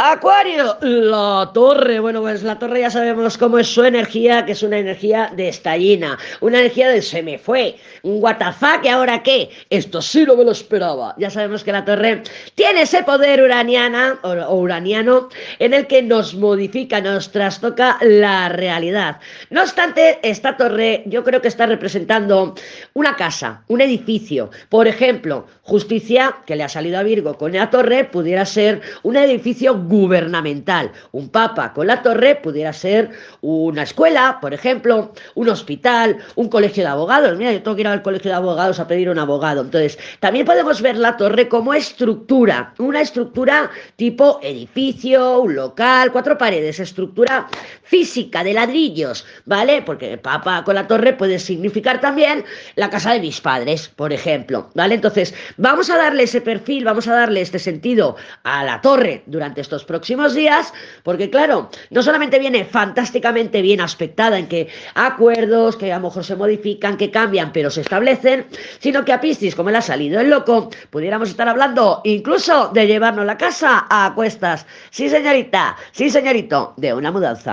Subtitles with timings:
[0.00, 1.98] Acuario, la torre.
[1.98, 5.48] Bueno, pues la torre ya sabemos cómo es su energía, que es una energía de
[5.48, 7.74] estallina, una energía de se me fue,
[8.04, 11.16] un WTF, que ahora qué, esto sí no me lo esperaba.
[11.18, 12.22] Ya sabemos que la torre
[12.54, 19.18] tiene ese poder uraniana o, uraniano en el que nos modifica, nos trastoca la realidad.
[19.50, 22.54] No obstante, esta torre yo creo que está representando
[22.94, 24.50] una casa, un edificio.
[24.68, 29.16] Por ejemplo, justicia, que le ha salido a Virgo con la torre, pudiera ser un
[29.16, 30.92] edificio gubernamental.
[31.12, 36.82] Un papa con la torre pudiera ser una escuela, por ejemplo, un hospital, un colegio
[36.82, 37.36] de abogados.
[37.36, 39.62] Mira, yo tengo que ir al colegio de abogados a pedir un abogado.
[39.62, 46.36] Entonces, también podemos ver la torre como estructura, una estructura tipo edificio, un local, cuatro
[46.36, 47.48] paredes, estructura
[47.82, 49.82] física de ladrillos, ¿vale?
[49.82, 52.44] Porque papa con la torre puede significar también
[52.76, 54.94] la casa de mis padres, por ejemplo, ¿vale?
[54.94, 59.60] Entonces, vamos a darle ese perfil, vamos a darle este sentido a la torre durante
[59.60, 65.92] estos próximos días, porque claro, no solamente viene fantásticamente bien aspectada en que acuerdos que
[65.92, 68.46] a lo mejor se modifican, que cambian, pero se establecen,
[68.78, 72.86] sino que a Piscis, como le ha salido el loco, pudiéramos estar hablando incluso de
[72.86, 74.66] llevarnos la casa a cuestas.
[74.90, 77.46] Sí, señorita, sí, señorito, de una mudanza.